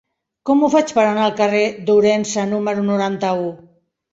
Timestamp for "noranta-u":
2.89-3.49